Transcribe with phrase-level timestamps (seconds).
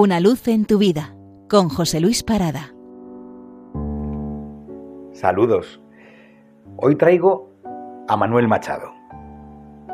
[0.00, 1.16] Una luz en tu vida
[1.50, 2.72] con José Luis Parada.
[5.10, 5.82] Saludos.
[6.76, 7.50] Hoy traigo
[8.06, 8.92] a Manuel Machado,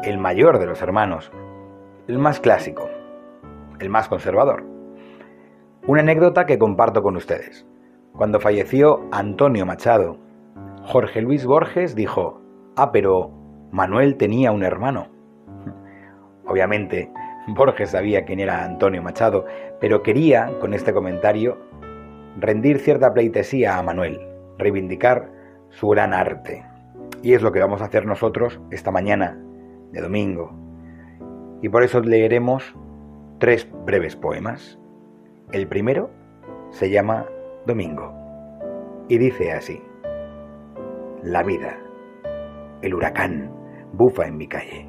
[0.03, 1.33] el mayor de los hermanos,
[2.07, 2.87] el más clásico,
[3.81, 4.67] el más conservador.
[5.87, 7.67] Una anécdota que comparto con ustedes.
[8.13, 10.19] Cuando falleció Antonio Machado,
[10.83, 12.43] Jorge Luis Borges dijo,
[12.77, 13.31] ah, pero
[13.73, 15.07] Manuel tenía un hermano.
[16.47, 17.11] Obviamente,
[17.55, 19.45] Borges sabía quién era Antonio Machado,
[19.81, 21.59] pero quería, con este comentario,
[22.39, 24.21] rendir cierta pleitesía a Manuel,
[24.59, 25.31] reivindicar
[25.71, 26.65] su gran arte.
[27.23, 29.39] Y es lo que vamos a hacer nosotros esta mañana
[29.93, 30.53] de domingo.
[31.63, 32.75] Y por eso leeremos
[33.39, 34.79] tres breves poemas.
[35.53, 36.11] El primero
[36.71, 37.27] se llama
[37.67, 38.13] Domingo
[39.09, 39.81] y dice así.
[41.23, 41.79] La vida,
[42.83, 43.51] el huracán,
[43.93, 44.87] bufa en mi calle.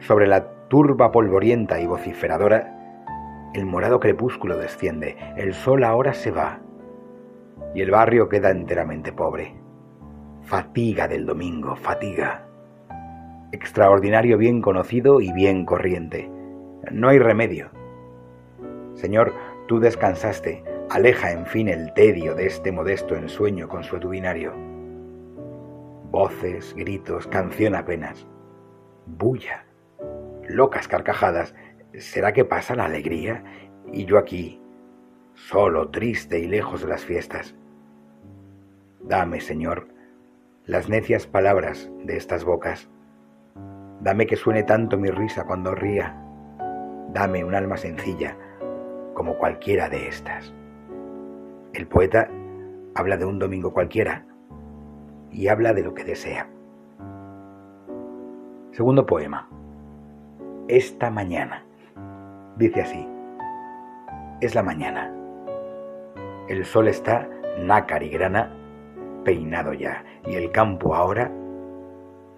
[0.00, 2.72] Sobre la turba polvorienta y vociferadora,
[3.54, 6.60] el morado crepúsculo desciende, el sol ahora se va,
[7.74, 9.54] y el barrio queda enteramente pobre.
[10.42, 12.46] Fatiga del domingo, fatiga.
[13.52, 16.30] Extraordinario bien conocido y bien corriente.
[16.90, 17.70] No hay remedio.
[18.94, 19.32] Señor,
[19.68, 24.52] tú descansaste, aleja en fin el tedio de este modesto ensueño consuetudinario.
[26.10, 28.26] Voces, gritos, canción apenas.
[29.06, 29.66] Bulla
[30.48, 31.54] locas carcajadas.
[31.98, 33.44] ¿Será que pasa la alegría?
[33.92, 34.60] Y yo aquí,
[35.34, 37.54] solo, triste y lejos de las fiestas.
[39.00, 39.88] Dame, Señor,
[40.64, 42.88] las necias palabras de estas bocas.
[44.00, 46.16] Dame que suene tanto mi risa cuando ría.
[47.12, 48.36] Dame un alma sencilla
[49.14, 50.52] como cualquiera de estas.
[51.72, 52.28] El poeta
[52.94, 54.26] habla de un domingo cualquiera
[55.30, 56.48] y habla de lo que desea.
[58.72, 59.48] Segundo poema
[60.68, 61.64] esta mañana.
[62.56, 63.08] Dice así,
[64.40, 65.12] es la mañana.
[66.48, 68.52] El sol está nácar y grana,
[69.24, 71.30] peinado ya, y el campo ahora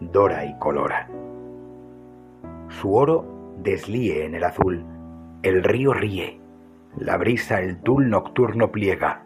[0.01, 1.09] dora y colora.
[2.69, 3.25] Su oro
[3.59, 4.85] deslíe en el azul,
[5.43, 6.41] el río ríe,
[6.97, 9.25] la brisa el tul nocturno pliega,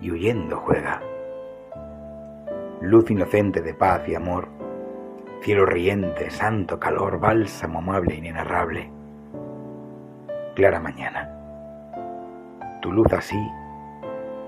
[0.00, 1.00] y huyendo juega.
[2.80, 4.48] Luz inocente de paz y amor,
[5.46, 8.90] cielo riente, santo calor, bálsamo amable inenarrable.
[10.56, 11.30] Clara mañana.
[12.82, 13.38] Tu luz así,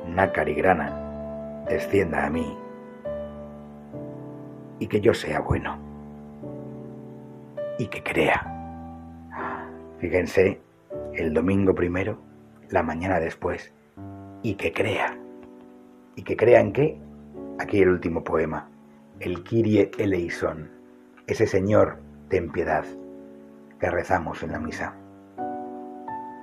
[0.08, 2.58] nácar y grana, descienda a mí
[4.80, 5.78] y que yo sea bueno
[7.78, 8.44] y que crea.
[10.00, 10.60] Fíjense,
[11.14, 12.18] el domingo primero,
[12.70, 13.72] la mañana después,
[14.42, 15.16] y que crea.
[16.16, 17.00] ¿Y que crea en qué?
[17.60, 18.68] Aquí el último poema,
[19.20, 20.77] el Kyrie eleison
[21.28, 21.98] ese Señor,
[22.30, 22.86] ten piedad,
[23.78, 24.94] que rezamos en la misa.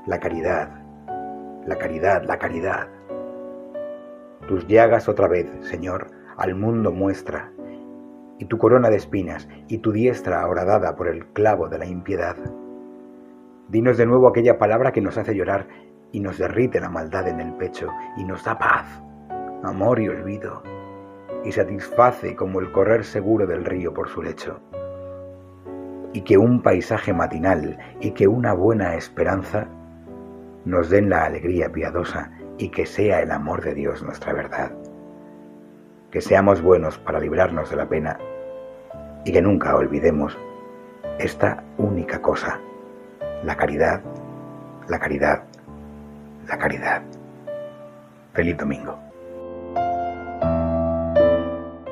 [0.06, 0.70] La caridad,
[1.66, 2.88] la caridad, la caridad.
[4.48, 7.52] Tus llagas otra vez, Señor, al mundo muestra,
[8.38, 12.36] y tu corona de espinas, y tu diestra horadada por el clavo de la impiedad.
[13.70, 15.68] Dinos de nuevo aquella palabra que nos hace llorar
[16.12, 19.02] y nos derrite la maldad en el pecho y nos da paz,
[19.64, 20.62] amor y olvido,
[21.46, 24.60] y satisface como el correr seguro del río por su lecho
[26.16, 29.68] y que un paisaje matinal y que una buena esperanza
[30.64, 34.72] nos den la alegría piadosa y que sea el amor de Dios nuestra verdad.
[36.12, 38.18] Que seamos buenos para librarnos de la pena
[39.26, 40.38] y que nunca olvidemos
[41.20, 42.62] esta única cosa,
[43.44, 44.02] la caridad,
[44.88, 45.44] la caridad,
[46.48, 47.02] la caridad.
[48.34, 48.98] Feliz domingo.